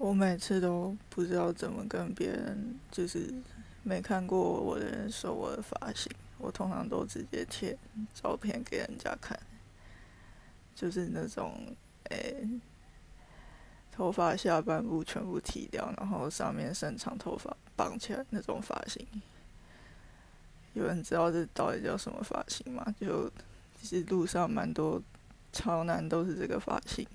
[0.00, 3.30] 我每次都不知道怎么跟别人，就是
[3.82, 6.10] 没看过我的人说我的发型。
[6.38, 7.76] 我通常都直接贴
[8.14, 9.38] 照片给人家看，
[10.74, 12.48] 就是那种诶，
[13.92, 19.06] 头发下半部全部剃掉，然后上面擅长头发绑起来那种发型。
[20.72, 22.82] 有人知道这到底叫什么发型吗？
[22.98, 23.30] 就
[23.78, 25.02] 其实路上蛮多
[25.52, 27.06] 潮男都是这个发型。